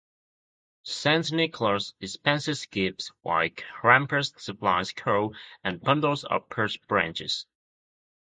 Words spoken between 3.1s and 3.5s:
while